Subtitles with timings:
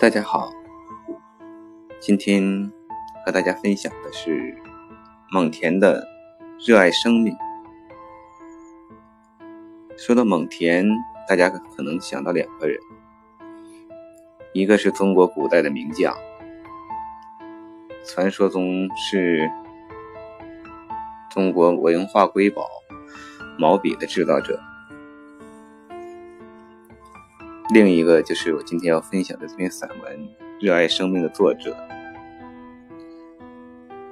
[0.00, 0.50] 大家好，
[2.00, 2.72] 今天
[3.22, 4.56] 和大家分享的是
[5.30, 6.02] 蒙恬的
[6.66, 7.34] 《热爱生命》。
[9.98, 10.88] 说到蒙恬，
[11.28, 12.78] 大家可能想到两个人，
[14.54, 16.16] 一个是中国古代的名将，
[18.06, 19.50] 传说中是
[21.28, 22.66] 中国文化瑰宝
[23.58, 24.58] 毛笔的制造者。
[27.72, 30.18] 另一个就是我今天要分享的这篇散文
[30.58, 31.76] 《热爱生命》的作者，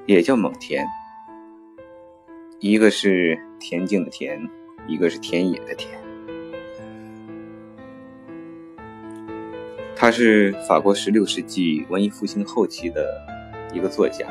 [0.06, 0.86] 也叫蒙恬。
[2.60, 4.48] 一个是恬静的恬，
[4.86, 5.98] 一个是田野的田。
[9.96, 13.20] 他是法国16世纪文艺复兴后期的
[13.74, 14.24] 一个作家，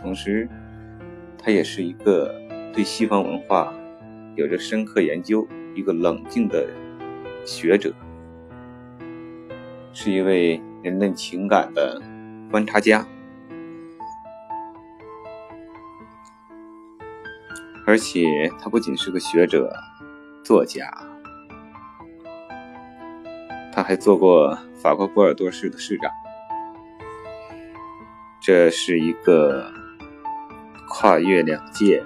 [0.00, 0.48] 同时
[1.36, 2.34] 他也是一个
[2.72, 3.74] 对西方文化
[4.36, 6.66] 有着深刻研究、一个冷静的
[7.44, 7.92] 学者。
[9.92, 12.00] 是一位人类情感的
[12.50, 13.04] 观察家，
[17.86, 19.70] 而且他不仅是个学者、
[20.42, 20.90] 作家，
[23.72, 26.10] 他还做过法国波尔多市的市长。
[28.40, 29.70] 这是一个
[30.88, 32.02] 跨越两界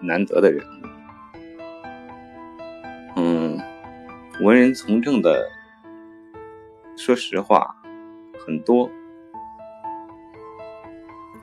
[0.00, 0.86] 难得的人物。
[3.16, 3.58] 嗯，
[4.40, 5.50] 文人从政的。
[7.04, 7.76] 说实话，
[8.46, 8.90] 很多，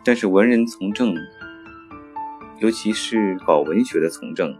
[0.03, 1.13] 但是文人从政，
[2.57, 4.57] 尤其是搞文学的从政，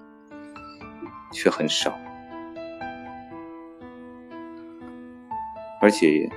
[1.34, 1.98] 却很少，
[5.82, 6.30] 而且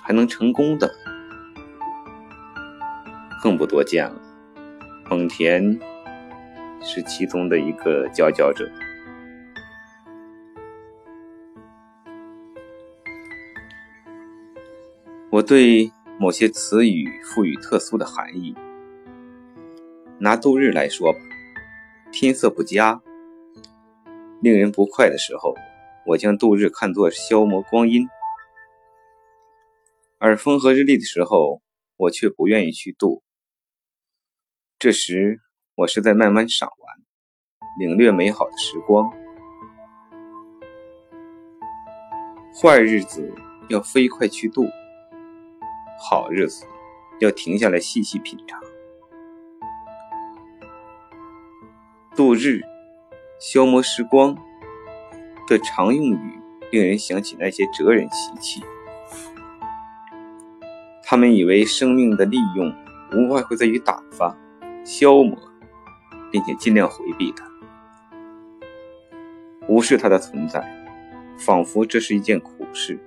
[0.00, 0.88] 还能成功的，
[3.42, 4.22] 更不多见了。
[5.10, 5.80] 蒙恬
[6.80, 8.70] 是其中的一个佼佼者。
[15.36, 18.54] 我对某些词语赋予特殊的含义。
[20.18, 21.18] 拿度日来说吧，
[22.10, 23.02] 天色不佳、
[24.40, 25.54] 令人不快的时候，
[26.06, 28.06] 我将度日看作消磨光阴；
[30.16, 31.60] 而风和日丽的时候，
[31.98, 33.22] 我却不愿意去度。
[34.78, 35.42] 这时，
[35.74, 36.96] 我是在慢慢赏玩、
[37.78, 39.12] 领略美好的时光。
[42.58, 43.30] 坏日子
[43.68, 44.64] 要飞快去度。
[45.98, 46.66] 好日子
[47.20, 48.60] 要停下来细细品尝。
[52.14, 52.60] 度日、
[53.38, 54.36] 消磨时光
[55.46, 56.40] 的常用语，
[56.70, 58.62] 令人想起那些哲人习气。
[61.02, 62.74] 他们以为生命的利用
[63.12, 64.36] 无外乎在于打发、
[64.84, 65.36] 消磨，
[66.32, 67.46] 并且尽量回避它，
[69.68, 70.64] 无视它的存在，
[71.38, 72.98] 仿佛这是一件苦事，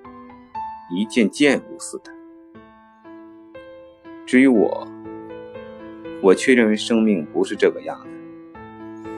[0.95, 2.18] 一件贱物似的。
[4.29, 4.87] 至于我，
[6.21, 9.09] 我却认为生命不是这个样子。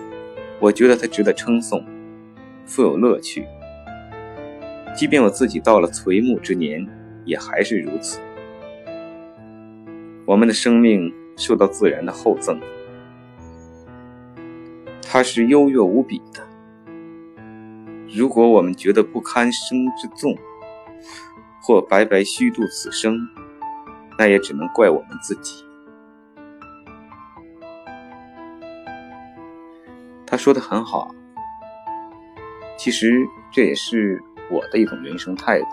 [0.58, 1.86] 我觉得它值得称颂，
[2.66, 3.46] 富有乐趣。
[4.96, 6.88] 即便我自己到了垂暮之年，
[7.26, 8.22] 也还是如此。
[10.26, 12.58] 我们的生命受到自然的厚赠，
[15.02, 16.42] 它是优越无比的。
[18.08, 20.34] 如果我们觉得不堪生之重，
[21.62, 23.20] 或白白虚度此生，
[24.22, 25.66] 那也只能怪我们自己。
[30.28, 31.10] 他说的很好，
[32.78, 34.22] 其实这也是
[34.52, 35.66] 我的一种人生态度：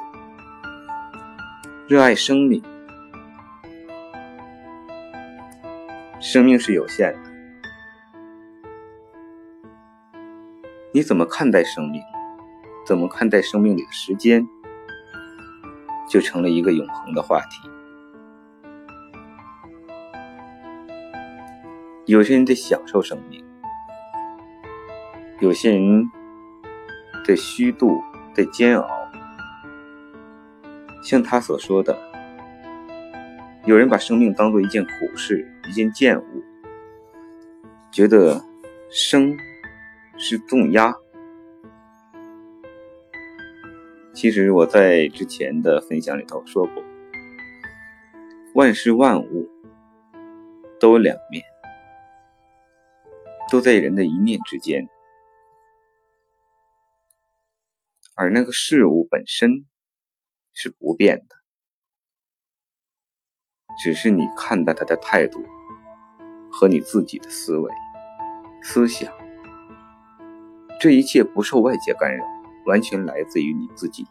[1.86, 2.62] 热爱生命。
[6.18, 7.30] 生命是有限的，
[10.94, 12.02] 你怎么看待生命？
[12.86, 14.48] 怎么看待生命里的时间，
[16.08, 17.68] 就成了一个永恒的话题。
[22.08, 23.44] 有些人在享受生命，
[25.40, 26.08] 有些人
[27.22, 28.00] 在虚度，
[28.32, 28.88] 在煎熬。
[31.02, 31.94] 像他所说的，
[33.66, 36.42] 有人把生命当做一件苦事，一件贱物，
[37.92, 38.42] 觉得
[38.88, 39.36] 生
[40.16, 40.96] 是重压。
[44.14, 46.82] 其实我在之前的分享里头说过，
[48.54, 49.50] 万事万物
[50.80, 51.44] 都有两面。
[53.50, 54.88] 都在人的一念之间，
[58.14, 59.64] 而那个事物本身
[60.52, 61.36] 是不变的，
[63.82, 65.42] 只是你看待它的态度
[66.50, 67.72] 和你自己的思维、
[68.62, 69.12] 思想，
[70.78, 72.24] 这一切不受外界干扰，
[72.66, 74.06] 完全来自于你自己。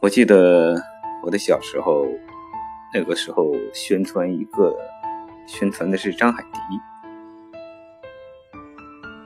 [0.00, 0.82] 我记得
[1.22, 2.06] 我的小时候，
[2.94, 4.76] 那个时候宣传一个，
[5.46, 6.42] 宣传的是张海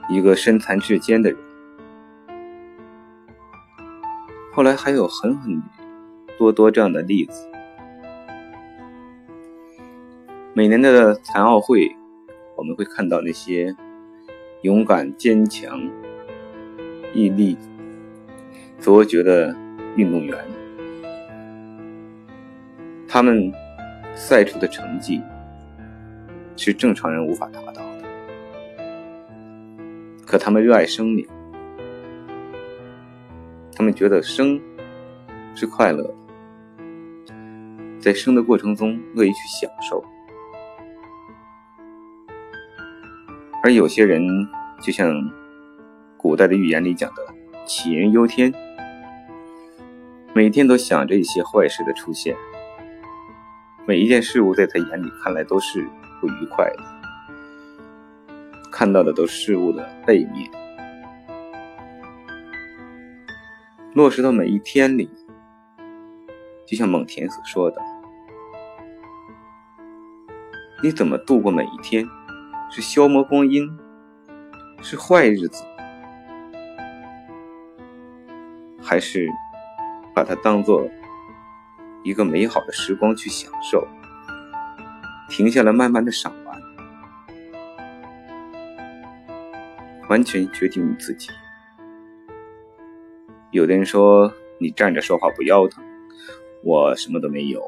[0.07, 1.37] 迪，一个身残志坚的人。
[4.53, 5.61] 后来还有很很
[6.37, 7.47] 多多这样的例子。
[10.53, 11.95] 每年的残奥会，
[12.55, 13.75] 我们会看到那些
[14.61, 15.79] 勇敢、坚强、
[17.13, 17.55] 毅力、
[18.79, 19.55] 卓绝的
[19.95, 20.45] 运动员，
[23.17, 23.51] 他们
[24.13, 25.23] 赛出的成绩
[26.55, 28.03] 是正常人无法达到的。
[30.23, 31.27] 可他们热爱生命，
[33.75, 34.61] 他们觉得生
[35.55, 36.13] 是快乐的，
[37.99, 40.05] 在生的过程中乐意去享受。
[43.63, 44.21] 而有些人，
[44.79, 45.11] 就像
[46.17, 47.25] 古代的寓言里讲的
[47.65, 48.53] “杞人忧天”，
[50.35, 52.37] 每天都想着一些坏事的出现，
[53.87, 55.87] 每一件事物在他眼里看来都是
[56.19, 56.83] 不愉快的，
[58.69, 60.51] 看到的都是事物的背面。
[63.93, 65.09] 落实到每一天里，
[66.65, 67.81] 就像蒙恬所说的
[70.83, 72.05] ：“你怎么度过每一天？”
[72.69, 73.65] 是消磨光阴，
[74.81, 75.63] 是坏日子，
[78.83, 79.29] 还是
[80.13, 80.85] 把它当做
[82.07, 83.85] 一个美好的时光去享受？
[85.27, 86.57] 停下来，慢慢的赏玩，
[90.07, 91.29] 完全决定你自己。
[93.51, 95.83] 有的人说你站着说话不腰疼，
[96.63, 97.61] 我什么都没有，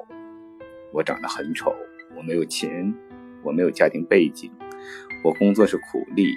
[0.94, 1.75] 我长得很丑，
[2.15, 2.95] 我没有钱，
[3.44, 4.50] 我没有家庭背景。
[5.21, 6.33] 我工作是苦力，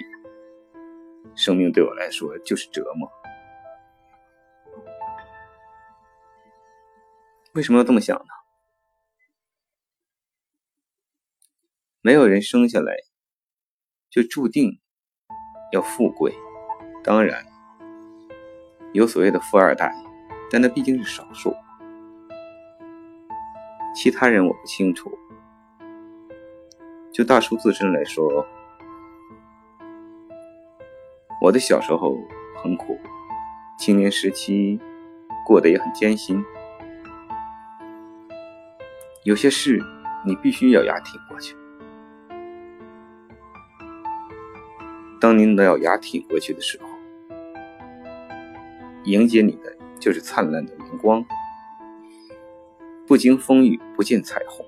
[1.35, 3.09] 生命对我来说就是折磨。
[7.53, 8.25] 为什么要这么想呢？
[12.01, 12.95] 没有人生下来
[14.09, 14.79] 就注定
[15.71, 16.33] 要富贵，
[17.03, 17.45] 当然
[18.91, 19.93] 有所谓的富二代，
[20.49, 21.55] 但那毕竟是少数。
[23.95, 25.15] 其他人我不清楚。
[27.11, 28.47] 就大叔自身来说。
[31.39, 32.17] 我的小时候
[32.63, 32.97] 很苦，
[33.77, 34.79] 青年时期
[35.45, 36.43] 过得也很艰辛。
[39.23, 39.81] 有些事
[40.25, 41.55] 你必须咬牙挺过去。
[45.21, 46.89] 当你咬牙挺过去的时候，
[49.05, 51.23] 迎接你的就是灿烂的阳光。
[53.07, 54.65] 不经风雨不见彩虹，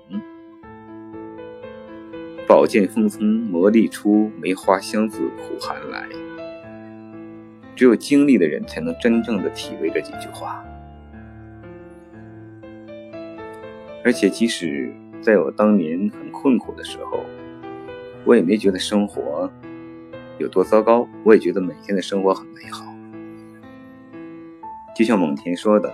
[2.46, 6.08] 宝剑锋从磨砺出，梅花香自苦寒来。
[7.74, 10.64] 只有经历的人，才能真正的体味这几句话。
[14.06, 17.24] 而且，即使在我当年很困苦的时候，
[18.24, 19.50] 我也没觉得生活
[20.38, 22.86] 有多糟糕，我也觉得每天的生活很美好。
[24.94, 25.92] 就像蒙恬说的，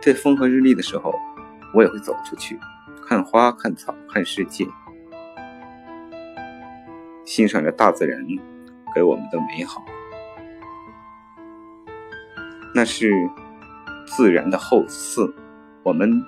[0.00, 1.12] 在风和日丽的时候，
[1.74, 2.56] 我也会走出去，
[3.08, 4.64] 看花、看草、看世界，
[7.24, 8.24] 欣赏着大自然。
[8.94, 9.84] 给我们的美好，
[12.72, 13.12] 那是
[14.04, 15.32] 自然的厚赐，
[15.82, 16.22] 我们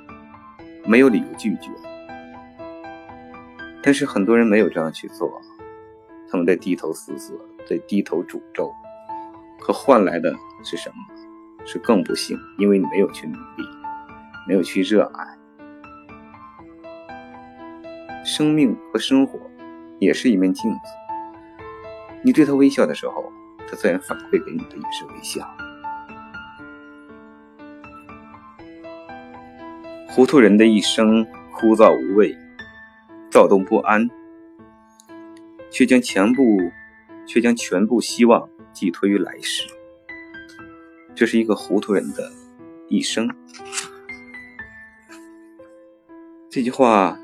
[0.85, 1.71] 没有理由拒绝。
[3.83, 5.29] 但是很多人没有这样去做，
[6.31, 7.37] 他们在低头思索，
[7.69, 8.73] 在低头诅咒，
[9.61, 10.97] 可换来的是什么？
[11.65, 13.65] 是更不幸，因为你没有去努力，
[14.49, 15.27] 没有去热爱。
[18.25, 19.39] 生命和生活
[19.99, 20.79] 也是一面镜子。
[22.23, 23.33] 你对他微笑的时候，
[23.69, 25.49] 他自然反馈给你的也是微笑。
[30.15, 32.37] 糊涂人的一生枯燥无味，
[33.31, 34.11] 躁动不安，
[35.71, 36.59] 却将全部
[37.27, 39.67] 却将全部希望寄托于来世。
[41.15, 42.31] 这是一个糊涂人的
[42.91, 43.27] 一生。
[46.51, 47.19] 这句话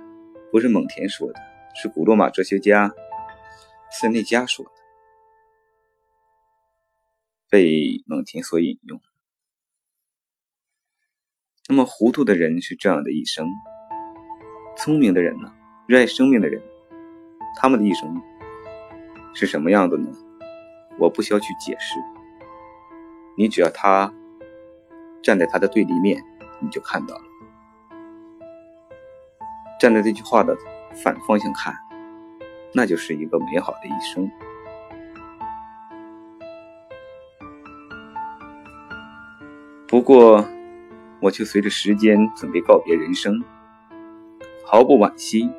[0.50, 1.38] 不是蒙恬说的，
[1.75, 2.90] 是古罗马哲学家
[3.90, 4.71] 塞内加说的。
[7.50, 8.99] 被蒙恬所引用。
[11.70, 13.44] 那么，糊涂的人是这样的一生；
[14.75, 15.52] 聪明的人呢？
[15.87, 16.62] 热爱生命的人，
[17.56, 18.18] 他们的一生
[19.34, 20.08] 是什么样子呢？
[20.98, 22.00] 我不需要去解释，
[23.37, 24.10] 你只要他
[25.22, 26.25] 站在他的对立面，
[26.58, 27.22] 你就看到了。
[29.78, 30.56] 站在这句话的
[31.04, 31.75] 反方向看，
[32.72, 34.30] 那就是一个美好的一生。
[39.87, 40.42] 不过，
[41.20, 43.42] 我却随着时间准备告别人生，
[44.64, 45.50] 毫不惋惜。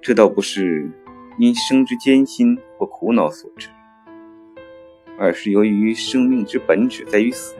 [0.00, 0.90] 这倒不是
[1.38, 3.68] 因生之艰辛或苦恼所致，
[5.18, 7.56] 而是由于生命之本质在于死。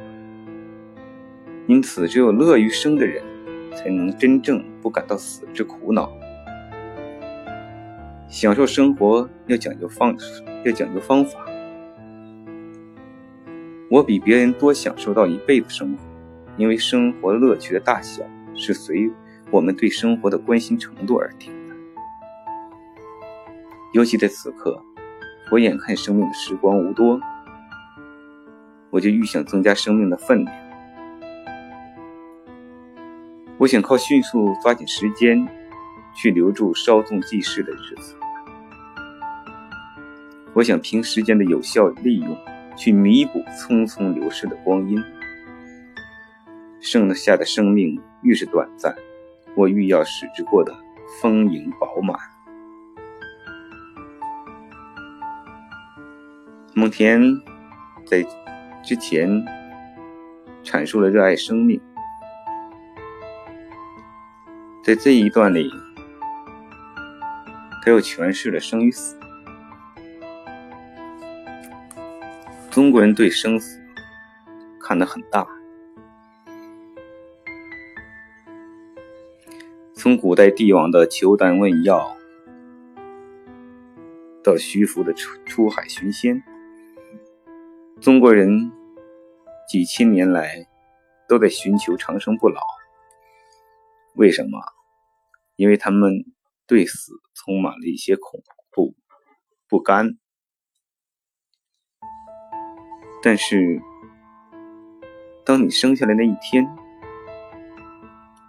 [1.66, 3.24] 因此，只有乐于生的人，
[3.74, 6.12] 才能真正不感到死之苦恼。
[8.28, 10.14] 享受生活要讲究方，
[10.64, 11.46] 要讲究方法。
[13.94, 16.02] 我比别人多享受到一倍的生活，
[16.56, 19.08] 因为生活乐趣的大小是随
[19.52, 21.76] 我们对生活的关心程度而定的。
[23.92, 24.82] 尤其在此刻，
[25.48, 27.20] 我眼看生命的时光无多，
[28.90, 30.56] 我就愈想增加生命的分量。
[33.58, 35.46] 我想靠迅速抓紧时间，
[36.16, 38.16] 去留住稍纵即逝的日子。
[40.52, 42.36] 我想凭时间的有效利用，
[42.76, 45.02] 去弥补匆匆流逝的光阴。
[46.80, 48.94] 剩下的生命愈是短暂，
[49.56, 50.74] 我愈要使之过得
[51.20, 52.18] 丰盈饱满。
[56.74, 57.40] 蒙恬
[58.04, 58.22] 在
[58.82, 59.30] 之前
[60.62, 61.80] 阐述了热爱生命。
[64.82, 65.70] 在这一段里，
[67.82, 69.16] 他又诠释了生与死。
[72.74, 73.80] 中国人对生死
[74.80, 75.46] 看得很大，
[79.94, 82.16] 从古代帝王的求丹问药，
[84.42, 86.42] 到徐福的出出海寻仙，
[88.00, 88.72] 中国人
[89.68, 90.66] 几千年来
[91.28, 92.60] 都在寻求长生不老。
[94.16, 94.58] 为什么？
[95.54, 96.24] 因为他们
[96.66, 98.96] 对死充满了一些恐怖、
[99.68, 100.18] 不甘。
[103.26, 103.80] 但是，
[105.46, 106.68] 当你生下来那一天，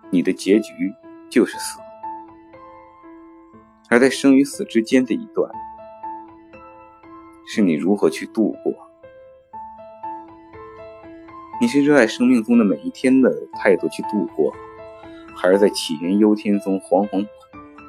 [0.09, 0.93] 你的结局
[1.29, 1.79] 就是死。
[3.89, 5.49] 而在生与死之间的一段，
[7.47, 8.73] 是你如何去度过？
[11.61, 14.53] 你是热爱生命中的每一天的态度去度过？
[15.37, 17.25] 还是在杞人忧天中惶惶、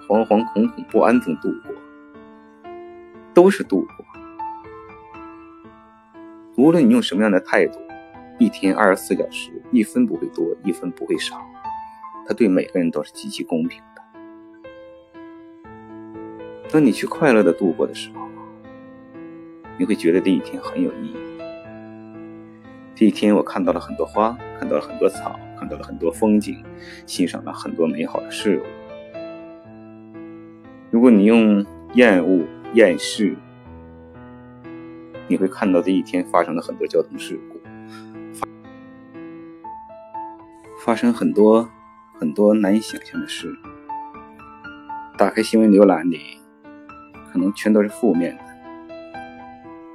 [0.07, 1.75] 惶惶恐恐不安中度过，
[3.35, 4.06] 都是度过。
[6.57, 7.79] 无论你用什么样的态度，
[8.39, 11.39] 一天二十四小时，一分不会多，一分不会少，
[12.27, 14.03] 它对每个人都是极其公平的。
[16.71, 18.27] 当你去快乐的度过的时候，
[19.79, 21.17] 你会觉得这一天很有意义。
[22.95, 25.39] 这一天，我看到了很多花，看到了很多草。
[25.59, 26.63] 看到了很多风景，
[27.07, 28.63] 欣赏了很多美好的事物。
[30.91, 32.45] 如果你用厌恶、
[32.75, 33.35] 厌世，
[35.28, 37.61] 你会看到这一天发生了很多交通事故，
[38.33, 38.47] 发
[40.87, 41.68] 发生很多
[42.14, 43.52] 很多难以想象的事。
[45.18, 46.21] 打开新闻浏览里，
[47.33, 48.45] 可能全都是负面的：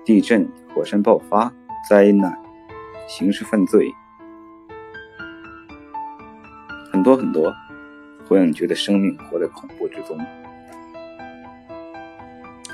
[0.03, 1.49] 地震、火山爆发、
[1.89, 2.37] 灾难、
[3.07, 3.89] 刑事犯罪。
[6.91, 7.53] 很多很多，
[8.27, 10.19] 会让你觉得生命活在恐怖之中。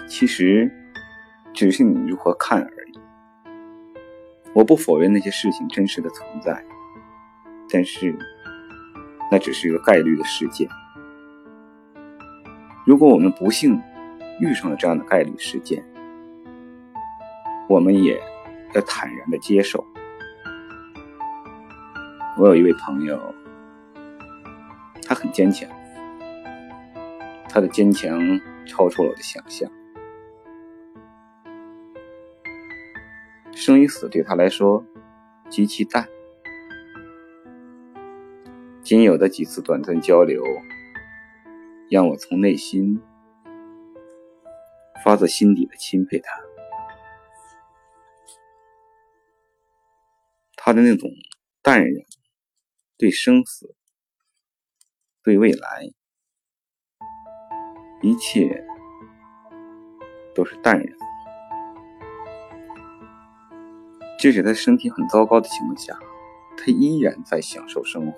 [0.08, 0.72] 其实，
[1.58, 3.00] 只是你如何看而已。
[4.54, 6.64] 我不否认那些事情真实的存在，
[7.68, 8.16] 但是，
[9.32, 10.70] 那只是一个概率的事件。
[12.86, 13.82] 如果我们不幸
[14.40, 15.84] 遇上了这样的概率事件，
[17.68, 18.22] 我们也
[18.76, 19.84] 要坦然的接受。
[22.38, 23.20] 我有一位朋友。
[25.10, 25.68] 他很坚强，
[27.50, 28.20] 他的坚强
[28.66, 29.72] 超出了我的想象。
[33.68, 34.82] 生与死对他来说
[35.50, 36.08] 极其淡，
[38.82, 40.42] 仅有的几次短暂交流，
[41.92, 43.02] 让我从内心
[45.04, 46.32] 发自心底的钦佩他。
[50.56, 51.10] 他的那种
[51.62, 51.92] 淡然，
[52.98, 53.76] 对生死。
[55.22, 55.92] 对未来，
[58.02, 58.66] 一切
[60.34, 61.07] 都是淡然。
[64.18, 65.94] 即使他身体很糟糕的情况下，
[66.58, 68.18] 他依然在享受生活。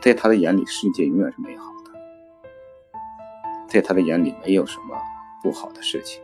[0.00, 1.92] 在他的眼里，世界永远是美好的。
[3.68, 4.96] 在他的眼里，没有什么
[5.42, 6.20] 不好的事情。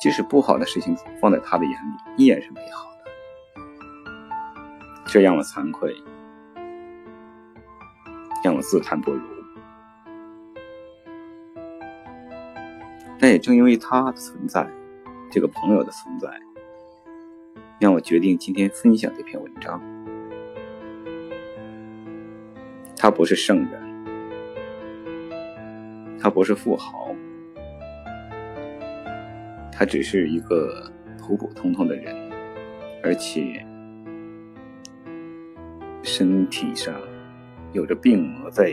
[0.00, 3.04] 即使不好的事情放在他的眼里，依然是美好的。
[5.04, 5.94] 这让我惭愧。
[8.42, 9.20] 让我自叹不如。
[13.20, 14.68] 但也正因为他的存在，
[15.30, 16.28] 这个朋友的存在，
[17.82, 19.82] 让我决定今天分享这篇文章。
[22.96, 23.82] 他不是圣人，
[26.16, 27.12] 他不是富豪，
[29.72, 32.14] 他只是一个普普通通的人，
[33.02, 33.66] 而且
[36.04, 36.94] 身体上
[37.72, 38.72] 有着病魔在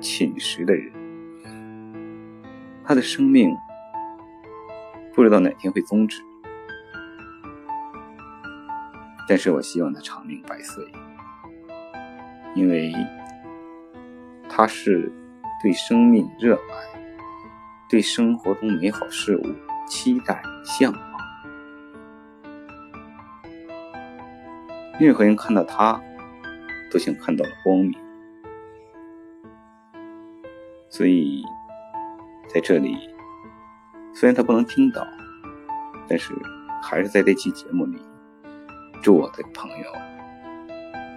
[0.00, 0.92] 侵蚀的人。
[2.84, 3.56] 他的生命
[5.14, 6.20] 不知道哪天会终止，
[9.30, 10.84] 但是我希望他长命百岁。
[12.56, 12.92] 因为
[14.48, 15.08] 他是
[15.62, 17.00] 对生命热爱，
[17.88, 19.54] 对生活中美好事物
[19.86, 21.00] 期待向往。
[24.98, 26.02] 任何人看到他，
[26.90, 27.96] 都像看到了光明。
[30.88, 31.44] 所以
[32.52, 32.98] 在这里，
[34.12, 35.06] 虽然他不能听到，
[36.08, 36.34] 但是
[36.82, 38.02] 还是在这期节目里，
[39.02, 39.92] 祝我的朋友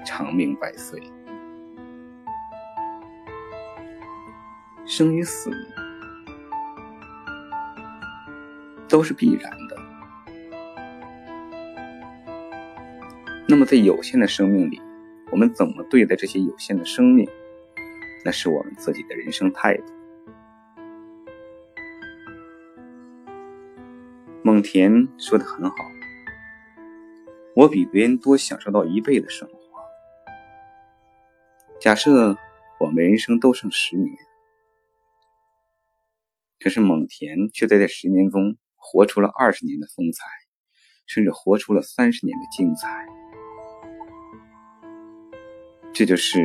[0.06, 1.02] 长命百岁。
[4.86, 5.50] 生与死
[8.88, 9.78] 都是必然的。
[13.48, 14.82] 那么，在有限的生命里，
[15.32, 17.28] 我们怎么对待这些有限的生命？
[18.26, 19.84] 那是我们自己的人生态度。
[24.44, 25.76] 蒙恬说的很好
[27.56, 29.56] ：“我比别人多享受到一倍的生活。”
[31.82, 32.38] 假设
[32.80, 34.16] 我们人生都剩十年。
[36.60, 40.24] 可是蒙恬却在这十年中活出了二十年的风采，
[41.06, 43.06] 甚至活出了三十年的精彩。
[45.94, 46.40] 这就是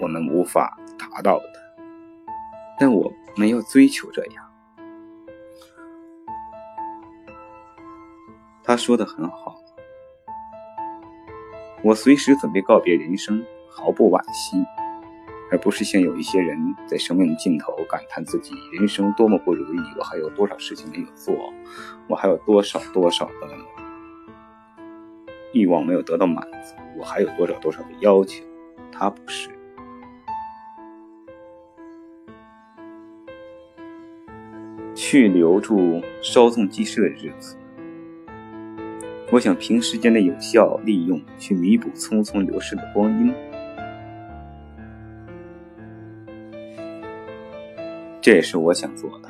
[0.00, 1.76] 我们无法达到的，
[2.80, 4.47] 但我没有追求这样。
[8.68, 9.56] 他说的很好，
[11.82, 14.62] 我随时准备告别人生，毫不惋惜。
[15.50, 21.34] 而不是像有一些人在生命的尽头感叹自己人生多么不如意，我还有多少事情没有做，
[22.08, 23.32] 我还有多少多少的
[25.54, 28.44] 欲望没有得到满足，我还有多少多少的要求。
[28.92, 29.48] 他不是，
[34.94, 37.56] 去留住稍纵即逝的日子。
[39.30, 43.34] 我想凭时间的有效利用去弥补匆匆流逝的光阴。
[48.22, 49.28] 这也是我想做的。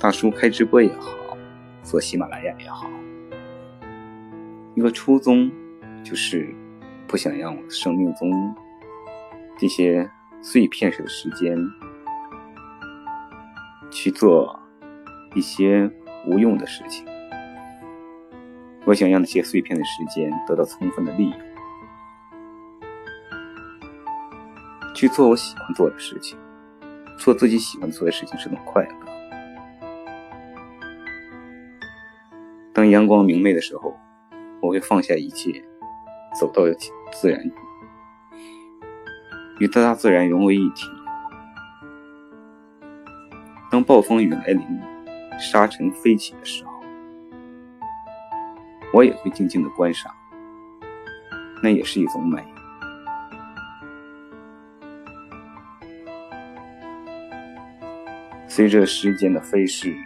[0.00, 1.36] 大叔开直播也好，
[1.84, 2.90] 做喜马拉雅也好，
[4.74, 5.48] 一个初衷
[6.02, 6.52] 就是
[7.06, 8.52] 不想让我生命中
[9.56, 11.56] 这些碎片式的时间
[13.92, 14.60] 去做
[15.36, 15.88] 一些
[16.26, 17.06] 无用的事情。
[18.84, 21.38] 我想让那些碎片的时间得到充分的利用，
[24.94, 26.38] 去做我喜欢做的事情。
[27.18, 28.90] 做自己喜欢做的事情是种快乐。
[32.72, 33.96] 当阳光明媚的时候，
[34.60, 35.62] 我会放下一切，
[36.40, 36.64] 走到
[37.12, 37.40] 自然，
[39.60, 40.88] 与大自然融为一体。
[43.70, 44.66] 当暴风雨来临，
[45.38, 46.71] 沙尘飞起的时候，
[48.92, 50.14] 我也会静静的观赏，
[51.62, 52.44] 那也是一种美。
[58.46, 59.96] 随着时间的飞逝，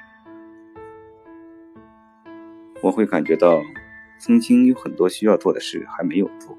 [2.80, 3.60] 我会感觉到，
[4.20, 6.56] 曾经有很多需要做的事还没有做。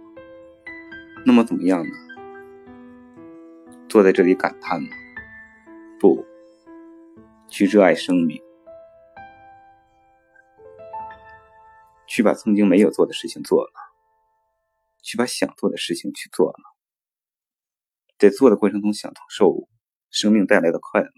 [1.25, 1.93] 那么怎么样呢？
[3.87, 4.89] 坐在这里感叹吗？
[5.97, 6.25] 不，
[7.47, 8.41] 去热爱生命，
[12.17, 13.71] 去把曾经没有做的事情做了，
[15.03, 16.57] 去把想做的事情去做了，
[18.17, 19.69] 在做的过程中享受
[20.09, 21.09] 生命带来的快乐。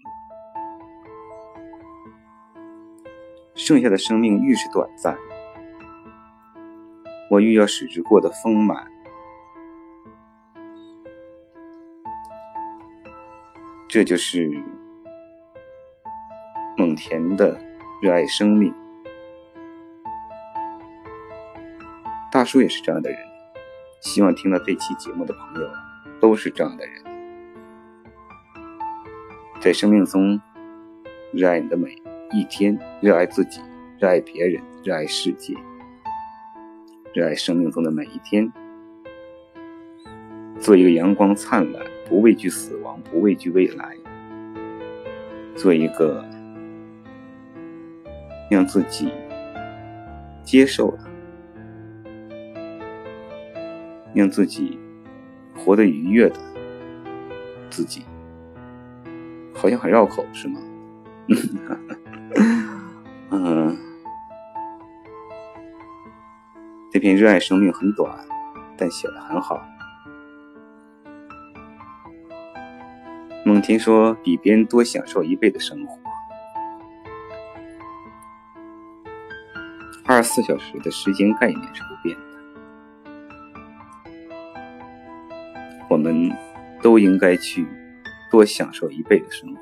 [3.54, 5.16] 剩下的生命愈是短暂，
[7.30, 8.86] 我愈要使之过得丰满。
[13.88, 14.50] 这就是
[16.76, 17.58] 蒙恬的
[18.02, 18.74] 热爱生命。
[22.40, 23.18] 大叔也是这样的人，
[24.00, 25.70] 希望听到这期节目的朋友
[26.18, 27.04] 都是这样的人，
[29.60, 30.40] 在生命中
[31.34, 31.94] 热爱你的每。
[32.32, 33.60] 一天，热爱自己，
[33.98, 35.54] 热爱别人，热爱世界，
[37.12, 38.50] 热爱生命中的每一天。
[40.58, 43.94] 做一个阳光灿烂、不畏惧死亡、不畏惧未来，
[45.54, 46.24] 做一个
[48.50, 49.12] 让自己
[50.42, 50.96] 接受，
[54.14, 54.78] 让自己
[55.56, 56.36] 活得愉悦的
[57.70, 58.04] 自己，
[59.54, 60.60] 好像很绕口，是吗？
[63.30, 63.76] 嗯，
[66.90, 68.18] 这篇热爱生命很短，
[68.76, 69.62] 但写的很好。
[73.44, 75.98] 孟婷说：“比别人多享受一倍的生活。
[80.04, 82.22] 二十四小时的时间概念是不变的，
[86.00, 86.34] 我们
[86.80, 87.68] 都应该去
[88.30, 89.60] 多享受一倍的生活，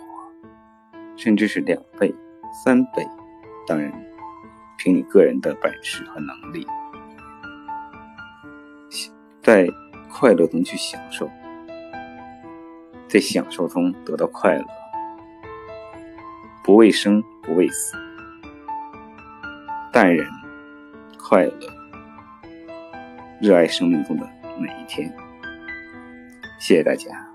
[1.17, 2.15] 甚至是两倍、
[2.65, 3.05] 三倍。
[3.67, 3.93] 当然，
[4.77, 6.65] 凭你个人的本事和能力，
[9.43, 9.67] 在
[10.09, 11.29] 快乐中去享受。”
[13.11, 14.65] 在享受中得到快乐，
[16.63, 17.97] 不为生，不为死，
[19.93, 20.25] 淡然、
[21.19, 21.59] 快乐，
[23.41, 25.13] 热爱生命中的每一天。
[26.59, 27.28] 谢谢大家。